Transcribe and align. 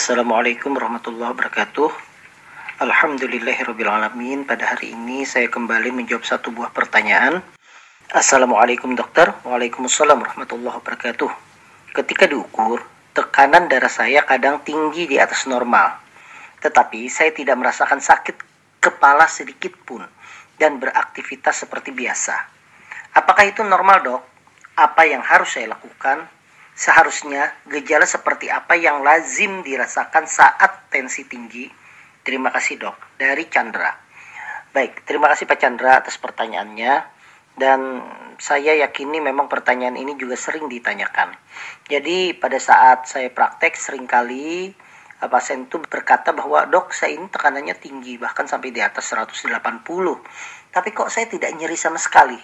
Assalamualaikum 0.00 0.80
warahmatullahi 0.80 1.36
wabarakatuh. 1.36 1.92
Alhamdulillahirrabbilalamin. 2.80 4.48
Pada 4.48 4.72
hari 4.72 4.96
ini 4.96 5.28
saya 5.28 5.52
kembali 5.52 5.92
menjawab 5.92 6.24
satu 6.24 6.48
buah 6.48 6.72
pertanyaan. 6.72 7.44
Assalamualaikum 8.08 8.96
dokter. 8.96 9.28
Waalaikumsalam 9.44 10.24
warahmatullahi 10.24 10.80
wabarakatuh. 10.80 11.28
Ketika 11.92 12.24
diukur, 12.24 12.80
tekanan 13.12 13.68
darah 13.68 13.92
saya 13.92 14.24
kadang 14.24 14.64
tinggi 14.64 15.04
di 15.04 15.20
atas 15.20 15.44
normal. 15.44 16.00
Tetapi 16.64 17.04
saya 17.12 17.36
tidak 17.36 17.60
merasakan 17.60 18.00
sakit 18.00 18.40
kepala 18.80 19.28
sedikit 19.28 19.76
pun 19.84 20.00
dan 20.56 20.80
beraktivitas 20.80 21.68
seperti 21.68 21.92
biasa. 21.92 22.40
Apakah 23.20 23.52
itu 23.52 23.60
normal 23.60 24.00
dok? 24.00 24.24
Apa 24.80 25.04
yang 25.04 25.20
harus 25.20 25.60
saya 25.60 25.68
lakukan? 25.68 26.39
Seharusnya 26.80 27.52
gejala 27.68 28.08
seperti 28.08 28.48
apa 28.48 28.72
yang 28.72 29.04
lazim 29.04 29.60
dirasakan 29.60 30.24
saat 30.24 30.88
tensi 30.88 31.28
tinggi? 31.28 31.68
Terima 32.24 32.48
kasih 32.48 32.80
dok. 32.80 33.20
Dari 33.20 33.44
Chandra. 33.52 33.92
Baik, 34.72 35.04
terima 35.04 35.28
kasih 35.28 35.44
Pak 35.44 35.60
Chandra 35.60 36.00
atas 36.00 36.16
pertanyaannya. 36.16 37.04
Dan 37.52 38.00
saya 38.40 38.72
yakini 38.80 39.20
memang 39.20 39.52
pertanyaan 39.52 40.00
ini 40.00 40.16
juga 40.16 40.40
sering 40.40 40.72
ditanyakan. 40.72 41.36
Jadi 41.84 42.32
pada 42.32 42.56
saat 42.56 43.04
saya 43.04 43.28
praktek 43.28 43.76
sering 43.76 44.08
kali 44.08 44.72
eh, 45.20 45.28
pasien 45.28 45.68
itu 45.68 45.76
berkata 45.84 46.32
bahwa 46.32 46.64
dok 46.64 46.96
saya 46.96 47.12
ini 47.20 47.28
tekanannya 47.28 47.76
tinggi 47.76 48.16
bahkan 48.16 48.48
sampai 48.48 48.72
di 48.72 48.80
atas 48.80 49.12
180 49.12 49.52
tapi 50.70 50.88
kok 50.94 51.10
saya 51.12 51.26
tidak 51.28 51.52
nyeri 51.58 51.76
sama 51.76 52.00
sekali 52.00 52.38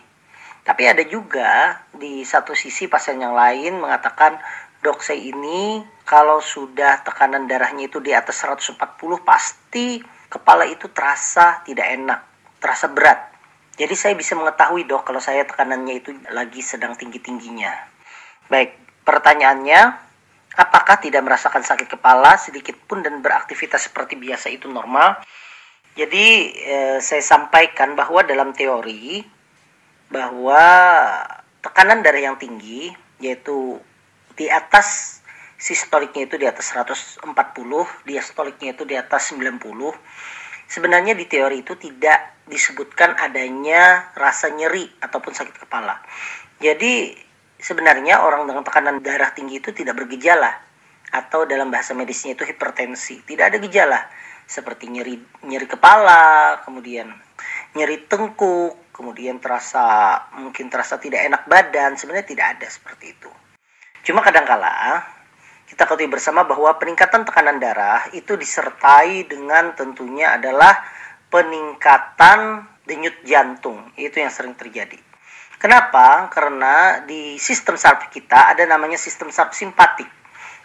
tapi 0.67 0.83
ada 0.83 1.07
juga 1.07 1.79
di 1.95 2.27
satu 2.27 2.51
sisi 2.51 2.91
pasien 2.91 3.23
yang 3.23 3.39
lain 3.39 3.79
mengatakan 3.79 4.35
dok 4.83 4.99
saya 4.99 5.23
ini 5.23 5.79
kalau 6.03 6.43
sudah 6.43 7.07
tekanan 7.07 7.47
darahnya 7.47 7.87
itu 7.87 8.03
di 8.03 8.11
atas 8.11 8.43
140 8.43 8.75
pasti 9.23 10.03
kepala 10.27 10.67
itu 10.67 10.91
terasa 10.91 11.63
tidak 11.63 11.87
enak, 11.87 12.21
terasa 12.59 12.91
berat. 12.91 13.31
Jadi 13.79 13.95
saya 13.95 14.15
bisa 14.19 14.35
mengetahui 14.35 14.91
dok 14.91 15.07
kalau 15.07 15.23
saya 15.23 15.47
tekanannya 15.47 16.03
itu 16.03 16.11
lagi 16.35 16.59
sedang 16.67 16.99
tinggi-tingginya. 16.99 17.71
Baik, 18.51 18.75
pertanyaannya 19.07 19.81
apakah 20.59 20.99
tidak 20.99 21.23
merasakan 21.23 21.63
sakit 21.63 21.95
kepala 21.95 22.35
sedikit 22.43 22.75
pun 22.91 23.07
dan 23.07 23.23
beraktivitas 23.23 23.87
seperti 23.87 24.19
biasa 24.19 24.51
itu 24.51 24.67
normal? 24.67 25.23
Jadi 25.95 26.27
eh, 26.59 26.99
saya 26.99 27.23
sampaikan 27.23 27.95
bahwa 27.95 28.27
dalam 28.27 28.51
teori 28.51 29.36
bahwa 30.11 30.63
tekanan 31.63 32.03
darah 32.03 32.33
yang 32.33 32.39
tinggi 32.39 32.95
yaitu 33.19 33.81
di 34.37 34.47
atas 34.53 35.19
sistoliknya 35.57 36.29
itu 36.29 36.37
di 36.37 36.47
atas 36.47 36.77
140, 36.77 37.25
diastoliknya 38.05 38.77
itu 38.77 38.85
di 38.85 38.95
atas 38.95 39.33
90. 39.33 39.57
Sebenarnya 40.69 41.17
di 41.17 41.25
teori 41.25 41.65
itu 41.65 41.75
tidak 41.81 42.45
disebutkan 42.47 43.17
adanya 43.17 44.13
rasa 44.15 44.53
nyeri 44.53 44.87
ataupun 45.01 45.33
sakit 45.33 45.67
kepala. 45.67 45.99
Jadi 46.61 47.17
sebenarnya 47.57 48.23
orang 48.23 48.45
dengan 48.45 48.63
tekanan 48.63 49.01
darah 49.01 49.33
tinggi 49.33 49.59
itu 49.59 49.73
tidak 49.73 49.97
bergejala 49.97 50.53
atau 51.11 51.49
dalam 51.49 51.73
bahasa 51.73 51.97
medisnya 51.97 52.37
itu 52.37 52.45
hipertensi, 52.45 53.25
tidak 53.25 53.55
ada 53.55 53.59
gejala 53.63 54.01
seperti 54.47 54.87
nyeri 54.87 55.19
nyeri 55.43 55.67
kepala, 55.67 56.63
kemudian 56.63 57.11
nyeri 57.77 58.09
tengkuk, 58.09 58.97
kemudian 58.97 59.37
terasa 59.37 60.17
mungkin 60.41 60.73
terasa 60.73 60.97
tidak 60.97 61.29
enak 61.29 61.45
badan, 61.45 62.01
sebenarnya 62.01 62.27
tidak 62.27 62.47
ada 62.57 62.67
seperti 62.73 63.13
itu. 63.13 63.29
Cuma 64.09 64.25
kadangkala 64.25 65.05
kita 65.67 65.83
ketahui 65.83 66.09
bersama 66.09 66.47
bahwa 66.47 66.73
peningkatan 66.79 67.27
tekanan 67.27 67.59
darah 67.59 68.07
itu 68.15 68.39
disertai 68.39 69.27
dengan 69.27 69.75
tentunya 69.75 70.39
adalah 70.39 70.79
peningkatan 71.29 72.65
denyut 72.87 73.19
jantung. 73.27 73.91
Itu 73.99 74.23
yang 74.23 74.31
sering 74.31 74.55
terjadi. 74.55 74.97
Kenapa? 75.59 76.31
Karena 76.31 77.03
di 77.03 77.35
sistem 77.43 77.75
saraf 77.75 78.07
kita 78.15 78.55
ada 78.55 78.63
namanya 78.63 78.95
sistem 78.95 79.35
saraf 79.35 79.59
simpatik. 79.59 80.07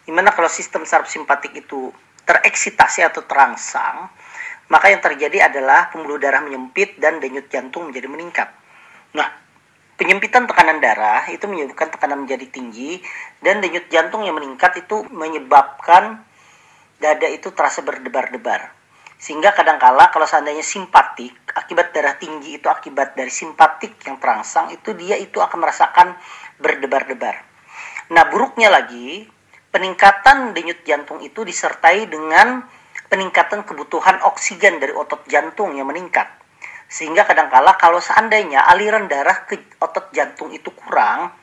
Di 0.06 0.14
mana 0.14 0.30
kalau 0.30 0.48
sistem 0.48 0.86
saraf 0.86 1.10
simpatik 1.10 1.58
itu 1.58 1.90
tereksitasi 2.22 3.02
atau 3.02 3.26
terangsang, 3.26 4.06
maka 4.72 4.88
yang 4.88 5.04
terjadi 5.04 5.52
adalah 5.52 5.92
pembuluh 5.92 6.16
darah 6.16 6.40
menyempit 6.40 6.96
dan 6.96 7.20
denyut 7.20 7.52
jantung 7.52 7.92
menjadi 7.92 8.08
meningkat. 8.08 8.48
Nah, 9.12 9.28
penyempitan 10.00 10.48
tekanan 10.48 10.80
darah 10.80 11.28
itu 11.28 11.44
menyebabkan 11.44 11.92
tekanan 11.92 12.24
menjadi 12.24 12.48
tinggi 12.48 13.04
dan 13.44 13.60
denyut 13.60 13.92
jantung 13.92 14.24
yang 14.24 14.40
meningkat 14.40 14.80
itu 14.80 15.04
menyebabkan 15.12 16.24
dada 17.04 17.28
itu 17.28 17.52
terasa 17.52 17.84
berdebar-debar. 17.84 18.72
Sehingga 19.20 19.52
kadangkala 19.52 20.08
kalau 20.10 20.24
seandainya 20.24 20.64
simpatik, 20.64 21.36
akibat 21.52 21.92
darah 21.92 22.16
tinggi 22.16 22.58
itu 22.58 22.72
akibat 22.72 23.14
dari 23.14 23.30
simpatik 23.30 24.00
yang 24.08 24.18
terangsang, 24.24 24.72
itu 24.72 24.96
dia 24.96 25.20
itu 25.20 25.38
akan 25.38 25.62
merasakan 25.62 26.16
berdebar-debar. 26.58 27.44
Nah, 28.16 28.24
buruknya 28.32 28.72
lagi, 28.72 29.28
peningkatan 29.70 30.56
denyut 30.56 30.82
jantung 30.88 31.20
itu 31.20 31.44
disertai 31.44 32.08
dengan 32.08 32.66
peningkatan 33.12 33.68
kebutuhan 33.68 34.24
oksigen 34.24 34.80
dari 34.80 34.96
otot 34.96 35.28
jantung 35.28 35.76
yang 35.76 35.92
meningkat. 35.92 36.32
Sehingga 36.88 37.28
kadangkala 37.28 37.76
kalau 37.76 38.00
seandainya 38.00 38.64
aliran 38.64 39.12
darah 39.12 39.44
ke 39.44 39.60
otot 39.84 40.16
jantung 40.16 40.56
itu 40.56 40.72
kurang, 40.72 41.36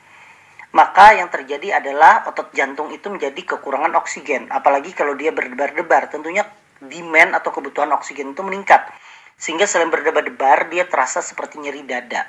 maka 0.73 1.17
yang 1.17 1.28
terjadi 1.28 1.81
adalah 1.81 2.25
otot 2.28 2.53
jantung 2.57 2.89
itu 2.89 3.12
menjadi 3.12 3.57
kekurangan 3.57 3.93
oksigen. 4.01 4.49
Apalagi 4.49 4.97
kalau 4.97 5.12
dia 5.12 5.33
berdebar-debar, 5.33 6.09
tentunya 6.09 6.49
demand 6.81 7.37
atau 7.37 7.53
kebutuhan 7.53 7.93
oksigen 7.97 8.33
itu 8.33 8.41
meningkat. 8.45 8.89
Sehingga 9.37 9.65
selain 9.65 9.93
berdebar-debar, 9.93 10.73
dia 10.73 10.89
terasa 10.89 11.21
seperti 11.21 11.61
nyeri 11.61 11.84
dada. 11.84 12.28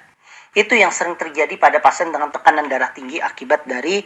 Itu 0.55 0.73
yang 0.75 0.89
sering 0.89 1.19
terjadi 1.19 1.55
pada 1.59 1.79
pasien 1.83 2.09
dengan 2.09 2.31
tekanan 2.31 2.65
darah 2.71 2.89
tinggi 2.89 3.21
akibat 3.21 3.69
dari 3.69 4.01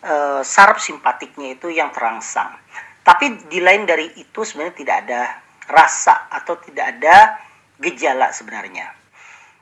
e, 0.00 0.14
saraf 0.40 0.80
simpatiknya 0.80 1.58
itu 1.58 1.68
yang 1.68 1.92
terangsang. 1.92 2.56
Tapi 3.02 3.50
di 3.50 3.58
lain 3.58 3.82
dari 3.82 4.06
itu 4.14 4.46
sebenarnya 4.46 4.76
tidak 4.78 4.96
ada 5.06 5.20
rasa 5.66 6.30
atau 6.30 6.54
tidak 6.62 6.98
ada 6.98 7.38
gejala 7.82 8.30
sebenarnya. 8.30 8.94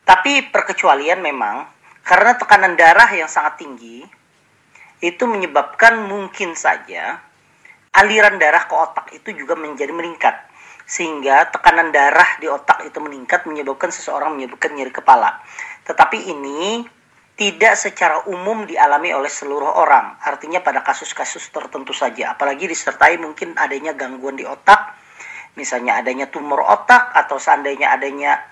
Tapi 0.04 0.52
perkecualian 0.52 1.24
memang 1.24 1.64
karena 2.04 2.36
tekanan 2.36 2.76
darah 2.76 3.08
yang 3.16 3.28
sangat 3.28 3.64
tinggi 3.64 4.04
itu 5.00 5.24
menyebabkan 5.24 6.04
mungkin 6.04 6.52
saja 6.52 7.16
aliran 7.96 8.36
darah 8.36 8.68
ke 8.68 8.74
otak 8.76 9.06
itu 9.16 9.32
juga 9.32 9.56
menjadi 9.56 9.90
meningkat 9.90 10.36
sehingga 10.84 11.48
tekanan 11.54 11.94
darah 11.94 12.36
di 12.42 12.50
otak 12.50 12.82
itu 12.84 12.98
meningkat 12.98 13.46
menyebabkan 13.46 13.94
seseorang 13.94 14.34
menyebabkan 14.36 14.74
nyeri 14.74 14.90
kepala. 14.90 15.38
Tetapi 15.86 16.18
ini 16.28 16.82
tidak 17.40 17.72
secara 17.72 18.28
umum 18.28 18.68
dialami 18.68 19.16
oleh 19.16 19.32
seluruh 19.32 19.80
orang. 19.80 20.20
Artinya 20.20 20.60
pada 20.60 20.84
kasus-kasus 20.84 21.48
tertentu 21.48 21.96
saja, 21.96 22.36
apalagi 22.36 22.68
disertai 22.68 23.16
mungkin 23.16 23.56
adanya 23.56 23.96
gangguan 23.96 24.36
di 24.36 24.44
otak, 24.44 24.92
misalnya 25.56 25.96
adanya 25.96 26.28
tumor 26.28 26.60
otak 26.60 27.16
atau 27.16 27.40
seandainya 27.40 27.96
adanya 27.96 28.44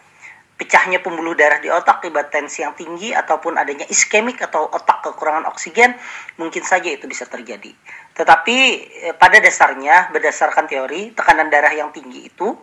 pecahnya 0.56 1.04
pembuluh 1.04 1.36
darah 1.36 1.60
di 1.60 1.68
otak 1.68 2.00
akibat 2.00 2.32
tensi 2.32 2.64
yang 2.64 2.72
tinggi 2.72 3.12
ataupun 3.12 3.60
adanya 3.60 3.84
iskemik 3.92 4.40
atau 4.40 4.72
otak 4.72 5.04
kekurangan 5.04 5.44
oksigen, 5.52 5.92
mungkin 6.40 6.64
saja 6.64 6.88
itu 6.88 7.04
bisa 7.04 7.28
terjadi. 7.28 7.76
Tetapi 8.16 8.56
eh, 9.04 9.14
pada 9.20 9.36
dasarnya 9.36 10.08
berdasarkan 10.16 10.64
teori 10.64 11.12
tekanan 11.12 11.52
darah 11.52 11.76
yang 11.76 11.92
tinggi 11.92 12.32
itu 12.32 12.56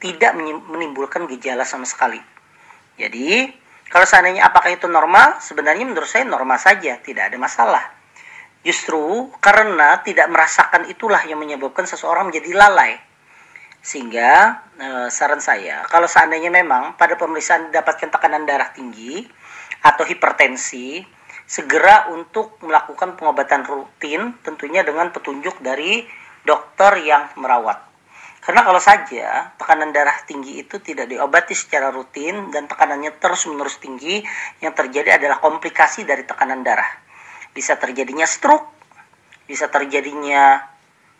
tidak 0.00 0.32
menimbulkan 0.40 1.28
gejala 1.28 1.68
sama 1.68 1.84
sekali. 1.84 2.16
Jadi 2.96 3.59
kalau 3.90 4.06
seandainya 4.06 4.46
apakah 4.46 4.70
itu 4.70 4.86
normal? 4.86 5.42
Sebenarnya 5.42 5.82
menurut 5.82 6.06
saya 6.06 6.22
normal 6.22 6.62
saja, 6.62 6.94
tidak 7.02 7.34
ada 7.34 7.36
masalah. 7.42 7.84
Justru 8.62 9.34
karena 9.42 9.98
tidak 10.06 10.30
merasakan 10.30 10.86
itulah 10.86 11.18
yang 11.26 11.42
menyebabkan 11.42 11.90
seseorang 11.90 12.30
menjadi 12.30 12.54
lalai. 12.54 13.02
Sehingga 13.82 14.62
e, 14.78 14.88
saran 15.10 15.42
saya, 15.42 15.82
kalau 15.90 16.06
seandainya 16.06 16.54
memang 16.54 16.94
pada 16.94 17.18
pemeriksaan 17.18 17.74
didapatkan 17.74 18.14
tekanan 18.14 18.46
darah 18.46 18.70
tinggi 18.70 19.26
atau 19.82 20.06
hipertensi, 20.06 21.02
segera 21.50 22.14
untuk 22.14 22.62
melakukan 22.62 23.18
pengobatan 23.18 23.66
rutin 23.66 24.38
tentunya 24.46 24.86
dengan 24.86 25.10
petunjuk 25.10 25.58
dari 25.58 26.06
dokter 26.46 27.02
yang 27.02 27.26
merawat. 27.34 27.89
Karena 28.40 28.64
kalau 28.64 28.80
saja 28.80 29.52
tekanan 29.60 29.92
darah 29.92 30.16
tinggi 30.24 30.64
itu 30.64 30.80
tidak 30.80 31.12
diobati 31.12 31.52
secara 31.52 31.92
rutin 31.92 32.48
dan 32.48 32.64
tekanannya 32.64 33.12
terus-menerus 33.20 33.76
tinggi, 33.76 34.24
yang 34.64 34.72
terjadi 34.72 35.20
adalah 35.20 35.38
komplikasi 35.44 36.08
dari 36.08 36.24
tekanan 36.24 36.64
darah. 36.64 36.88
Bisa 37.52 37.76
terjadinya 37.76 38.24
stroke, 38.24 38.72
bisa 39.44 39.68
terjadinya 39.68 40.56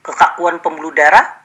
kekakuan 0.01 0.65
pembuluh 0.65 0.97
darah, 0.97 1.45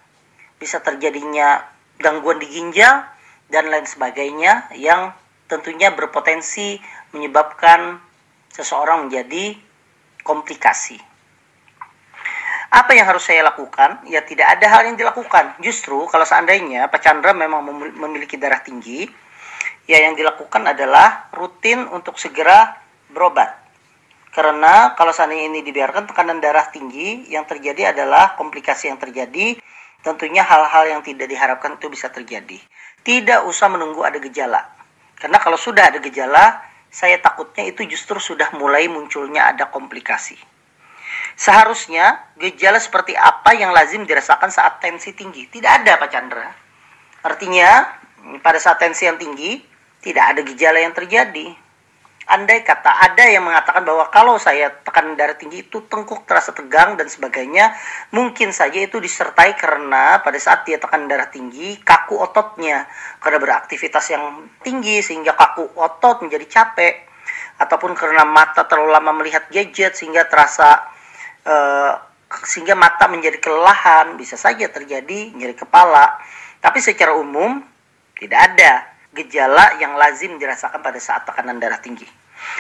bisa 0.56 0.80
terjadinya 0.80 1.60
gangguan 2.00 2.40
di 2.40 2.48
ginjal, 2.48 3.04
dan 3.52 3.70
lain 3.70 3.86
sebagainya 3.86 4.74
yang 4.80 5.14
tentunya 5.46 5.94
berpotensi 5.94 6.82
menyebabkan 7.14 8.02
seseorang 8.50 9.06
menjadi 9.08 9.60
komplikasi. 10.26 11.15
Apa 12.76 12.92
yang 12.92 13.08
harus 13.08 13.24
saya 13.24 13.40
lakukan? 13.40 14.04
Ya 14.04 14.20
tidak 14.28 14.52
ada 14.52 14.68
hal 14.68 14.84
yang 14.84 15.00
dilakukan. 15.00 15.56
Justru 15.64 16.12
kalau 16.12 16.28
seandainya 16.28 16.92
Pak 16.92 17.00
Chandra 17.00 17.32
memang 17.32 17.64
memiliki 17.96 18.36
darah 18.36 18.60
tinggi, 18.60 19.08
ya 19.88 20.04
yang 20.04 20.20
dilakukan 20.20 20.60
adalah 20.68 21.32
rutin 21.32 21.88
untuk 21.88 22.20
segera 22.20 22.76
berobat. 23.08 23.56
Karena 24.36 24.92
kalau 25.00 25.16
seandainya 25.16 25.56
ini 25.56 25.64
dibiarkan 25.64 26.12
tekanan 26.12 26.44
darah 26.44 26.68
tinggi, 26.68 27.32
yang 27.32 27.48
terjadi 27.48 27.96
adalah 27.96 28.36
komplikasi 28.36 28.92
yang 28.92 29.00
terjadi. 29.00 29.56
Tentunya 30.04 30.44
hal-hal 30.44 31.00
yang 31.00 31.02
tidak 31.02 31.32
diharapkan 31.32 31.80
itu 31.80 31.88
bisa 31.88 32.12
terjadi. 32.12 32.60
Tidak 33.08 33.48
usah 33.48 33.72
menunggu 33.72 34.04
ada 34.04 34.20
gejala. 34.20 34.68
Karena 35.16 35.40
kalau 35.40 35.56
sudah 35.56 35.96
ada 35.96 36.04
gejala, 36.04 36.60
saya 36.92 37.24
takutnya 37.24 37.72
itu 37.72 37.88
justru 37.88 38.20
sudah 38.20 38.52
mulai 38.60 38.92
munculnya 38.92 39.48
ada 39.48 39.72
komplikasi. 39.72 40.55
Seharusnya 41.36 42.32
gejala 42.40 42.80
seperti 42.80 43.12
apa 43.12 43.52
yang 43.52 43.76
lazim 43.76 44.08
dirasakan 44.08 44.48
saat 44.48 44.80
tensi 44.80 45.12
tinggi? 45.12 45.52
Tidak 45.52 45.68
ada 45.68 46.00
Pak 46.00 46.08
Chandra. 46.08 46.48
Artinya 47.28 47.92
pada 48.40 48.56
saat 48.56 48.80
tensi 48.80 49.04
yang 49.04 49.20
tinggi 49.20 49.60
tidak 50.00 50.32
ada 50.32 50.42
gejala 50.48 50.80
yang 50.80 50.96
terjadi. 50.96 51.52
Andai 52.26 52.66
kata 52.66 52.90
ada 53.06 53.22
yang 53.30 53.46
mengatakan 53.46 53.86
bahwa 53.86 54.10
kalau 54.10 54.42
saya 54.42 54.74
tekanan 54.82 55.14
darah 55.14 55.38
tinggi 55.38 55.62
itu 55.62 55.86
tengkuk 55.86 56.26
terasa 56.26 56.58
tegang 56.58 56.98
dan 56.98 57.06
sebagainya, 57.06 57.78
mungkin 58.18 58.50
saja 58.50 58.82
itu 58.82 58.98
disertai 58.98 59.54
karena 59.54 60.26
pada 60.26 60.40
saat 60.42 60.66
dia 60.66 60.82
tekanan 60.82 61.06
darah 61.06 61.30
tinggi, 61.30 61.78
kaku 61.86 62.18
ototnya 62.18 62.90
karena 63.22 63.38
beraktivitas 63.38 64.10
yang 64.10 64.42
tinggi 64.66 65.06
sehingga 65.06 65.38
kaku 65.38 65.78
otot 65.78 66.26
menjadi 66.26 66.50
capek 66.50 67.06
ataupun 67.62 67.94
karena 67.94 68.26
mata 68.26 68.66
terlalu 68.66 68.90
lama 68.90 69.12
melihat 69.22 69.46
gadget 69.54 69.94
sehingga 69.94 70.26
terasa 70.26 70.95
Eh, 71.46 71.94
sehingga 72.50 72.74
mata 72.74 73.06
menjadi 73.06 73.38
kelelahan, 73.38 74.18
bisa 74.18 74.34
saja 74.34 74.66
terjadi 74.66 75.30
nyeri 75.38 75.54
kepala. 75.54 76.18
Tapi 76.58 76.82
secara 76.82 77.14
umum 77.14 77.62
tidak 78.18 78.40
ada 78.52 78.90
gejala 79.14 79.78
yang 79.78 79.94
lazim 79.94 80.36
dirasakan 80.42 80.82
pada 80.82 80.98
saat 80.98 81.24
tekanan 81.24 81.62
darah 81.62 81.78
tinggi. 81.78 82.10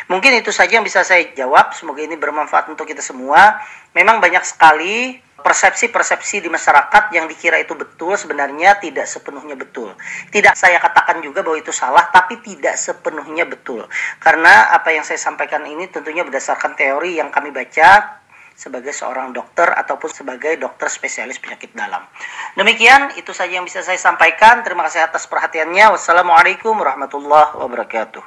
Mungkin 0.07 0.37
itu 0.39 0.53
saja 0.53 0.77
yang 0.77 0.85
bisa 0.85 1.01
saya 1.01 1.33
jawab. 1.33 1.73
Semoga 1.73 2.05
ini 2.05 2.13
bermanfaat 2.15 2.69
untuk 2.69 2.85
kita 2.85 3.01
semua. 3.01 3.59
Memang 3.97 4.21
banyak 4.21 4.45
sekali 4.45 5.17
persepsi-persepsi 5.45 6.41
di 6.41 6.49
masyarakat 6.49 7.13
yang 7.13 7.29
dikira 7.29 7.61
itu 7.61 7.77
betul 7.77 8.17
sebenarnya 8.17 8.81
tidak 8.81 9.05
sepenuhnya 9.05 9.53
betul. 9.53 9.93
Tidak 10.33 10.57
saya 10.57 10.81
katakan 10.81 11.21
juga 11.21 11.45
bahwa 11.45 11.61
itu 11.61 11.69
salah, 11.69 12.09
tapi 12.09 12.41
tidak 12.41 12.73
sepenuhnya 12.81 13.45
betul. 13.45 13.85
Karena 14.17 14.73
apa 14.73 14.89
yang 14.89 15.05
saya 15.05 15.21
sampaikan 15.21 15.61
ini 15.69 15.85
tentunya 15.93 16.25
berdasarkan 16.25 16.73
teori 16.73 17.21
yang 17.21 17.29
kami 17.29 17.53
baca, 17.53 18.24
sebagai 18.55 18.95
seorang 18.95 19.35
dokter 19.35 19.67
ataupun 19.67 20.09
sebagai 20.09 20.55
dokter 20.55 20.87
spesialis 20.87 21.37
penyakit 21.43 21.75
dalam. 21.75 22.07
Demikian 22.55 23.11
itu 23.19 23.35
saja 23.35 23.59
yang 23.59 23.67
bisa 23.67 23.83
saya 23.83 23.99
sampaikan. 23.99 24.63
Terima 24.63 24.87
kasih 24.87 25.03
atas 25.03 25.27
perhatiannya. 25.27 25.91
Wassalamualaikum 25.91 26.71
warahmatullahi 26.79 27.59
wabarakatuh. 27.59 28.23